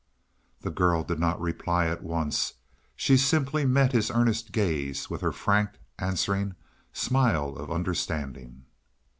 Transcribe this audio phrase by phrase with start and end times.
[0.61, 2.55] The girl did not reply at once;
[2.95, 6.55] she simply met his earnest gaze with her frank answering
[6.91, 8.63] smile of understanding.